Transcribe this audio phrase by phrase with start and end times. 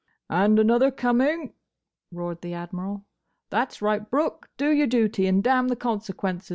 [0.31, 1.53] "And another coming!"
[2.11, 3.05] roared the Admiral.
[3.51, 4.49] "That's right, Brooke!
[4.57, 6.49] Do your duty, and damn the consequences!